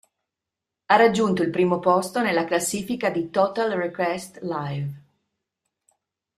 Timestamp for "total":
3.29-3.69